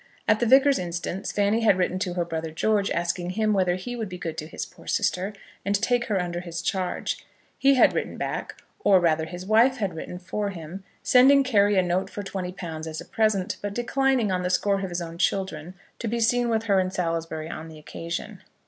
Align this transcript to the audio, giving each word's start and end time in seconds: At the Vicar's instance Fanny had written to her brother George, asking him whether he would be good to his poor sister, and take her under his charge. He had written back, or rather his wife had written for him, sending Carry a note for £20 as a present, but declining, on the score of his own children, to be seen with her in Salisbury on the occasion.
At 0.27 0.39
the 0.39 0.47
Vicar's 0.47 0.79
instance 0.79 1.31
Fanny 1.31 1.59
had 1.61 1.77
written 1.77 1.99
to 1.99 2.15
her 2.15 2.25
brother 2.25 2.49
George, 2.49 2.89
asking 2.89 3.29
him 3.31 3.53
whether 3.53 3.75
he 3.75 3.95
would 3.95 4.09
be 4.09 4.17
good 4.17 4.35
to 4.39 4.47
his 4.47 4.65
poor 4.65 4.87
sister, 4.87 5.31
and 5.63 5.75
take 5.79 6.05
her 6.05 6.19
under 6.19 6.39
his 6.39 6.63
charge. 6.63 7.23
He 7.59 7.75
had 7.75 7.93
written 7.93 8.17
back, 8.17 8.59
or 8.79 8.99
rather 8.99 9.25
his 9.25 9.45
wife 9.45 9.77
had 9.77 9.93
written 9.93 10.17
for 10.17 10.49
him, 10.49 10.83
sending 11.03 11.43
Carry 11.43 11.77
a 11.77 11.83
note 11.83 12.09
for 12.09 12.23
£20 12.23 12.87
as 12.87 12.99
a 12.99 13.05
present, 13.05 13.57
but 13.61 13.75
declining, 13.75 14.31
on 14.31 14.41
the 14.41 14.49
score 14.49 14.79
of 14.81 14.89
his 14.89 15.03
own 15.03 15.19
children, 15.19 15.75
to 15.99 16.07
be 16.07 16.19
seen 16.19 16.49
with 16.49 16.63
her 16.63 16.79
in 16.79 16.89
Salisbury 16.89 17.47
on 17.47 17.67
the 17.69 17.77
occasion. 17.77 18.41